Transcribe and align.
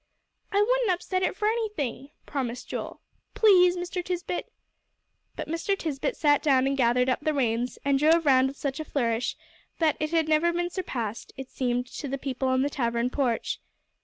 "I 0.51 0.59
wouldn't 0.59 0.89
upset 0.89 1.21
it 1.21 1.35
for 1.37 1.47
anything," 1.47 2.09
promised 2.25 2.67
Joel. 2.67 3.01
"Please, 3.35 3.77
Mr. 3.77 4.03
Tisbett." 4.03 4.45
But 5.35 5.47
Mr. 5.47 5.77
Tisbett 5.77 6.15
sat 6.15 6.41
down 6.41 6.65
and 6.65 6.75
gathered 6.75 7.07
up 7.07 7.19
the 7.19 7.35
reins 7.35 7.77
and 7.85 7.99
drove 7.99 8.25
round 8.25 8.47
with 8.47 8.57
such 8.57 8.79
a 8.79 8.83
flourish 8.83 9.37
that 9.77 9.97
it 9.99 10.27
never 10.27 10.47
had 10.47 10.55
been 10.55 10.71
surpassed, 10.71 11.33
it 11.37 11.51
seemed 11.51 11.85
to 11.85 12.07
the 12.07 12.17
people 12.17 12.47
on 12.47 12.63
the 12.63 12.69
tavern 12.71 13.11
porch. 13.11 13.59